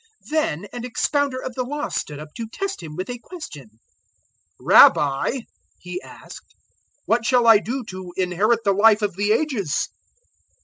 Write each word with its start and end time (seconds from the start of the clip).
010:025 0.25 0.29
Then 0.31 0.65
an 0.73 0.83
expounder 0.83 1.39
of 1.39 1.53
the 1.53 1.63
Law 1.63 1.87
stood 1.89 2.17
up 2.17 2.33
to 2.35 2.47
test 2.47 2.81
Him 2.81 2.95
with 2.95 3.07
a 3.07 3.19
question. 3.19 3.69
"Rabbi," 4.59 5.41
he 5.79 6.01
asked, 6.01 6.55
"what 7.05 7.23
shall 7.23 7.45
I 7.45 7.59
do 7.59 7.83
to 7.89 8.11
inherit 8.17 8.61
the 8.63 8.73
Life 8.73 9.03
of 9.03 9.15
the 9.15 9.31
Ages?" 9.31 9.89